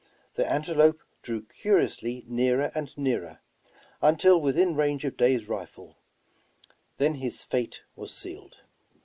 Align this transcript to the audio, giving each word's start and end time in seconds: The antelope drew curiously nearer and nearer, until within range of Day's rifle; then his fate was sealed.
The 0.33 0.51
antelope 0.51 1.03
drew 1.21 1.43
curiously 1.43 2.23
nearer 2.27 2.71
and 2.73 2.91
nearer, 2.97 3.37
until 4.01 4.41
within 4.41 4.75
range 4.75 5.05
of 5.05 5.15
Day's 5.15 5.47
rifle; 5.47 5.95
then 6.97 7.13
his 7.13 7.43
fate 7.43 7.83
was 7.95 8.11
sealed. 8.11 8.55